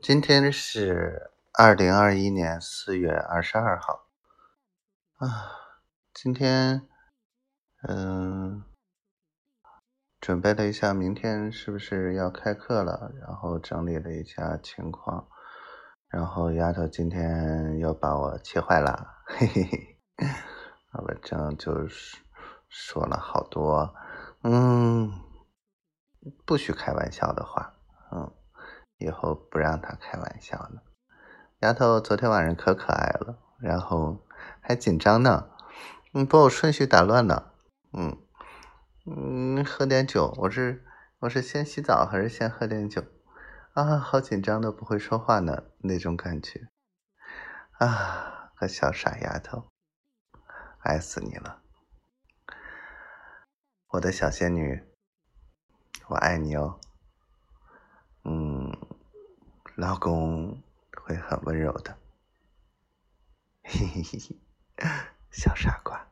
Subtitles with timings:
[0.00, 4.06] 今天是二零二一年四月二十二号。
[5.16, 5.26] 啊，
[6.14, 6.88] 今天
[7.82, 8.62] 嗯，
[10.20, 15.28] 准备了一下明天是不是要开课了，然后整理了一下情况，
[16.08, 19.98] 然后丫头今天又把我气坏了，嘿嘿嘿，
[20.92, 22.18] 我正就是
[22.68, 23.92] 说了好多
[24.42, 25.12] 嗯
[26.46, 27.74] 不许开玩笑的话，
[28.98, 30.82] 以后不让他开玩笑了。
[31.60, 34.24] 丫头昨天晚上可可爱了，然后
[34.60, 35.50] 还紧张呢，
[36.12, 37.54] 嗯，把我顺序打乱了，
[37.92, 38.16] 嗯
[39.06, 40.84] 嗯，喝点酒，我是
[41.20, 43.02] 我是先洗澡还是先喝点酒？
[43.74, 46.68] 啊，好紧张的不会说话呢，那种感觉，
[47.78, 49.68] 啊，个小傻丫头，
[50.80, 51.62] 爱死你了，
[53.88, 54.84] 我的小仙女，
[56.08, 56.78] 我爱你哦。
[59.78, 60.60] 老公
[61.04, 61.96] 会很温柔的，
[63.62, 64.36] 嘿嘿嘿嘿，
[65.30, 66.04] 小傻瓜。